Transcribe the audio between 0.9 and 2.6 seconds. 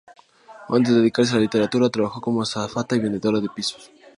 de dedicarse a la literatura, trabajó como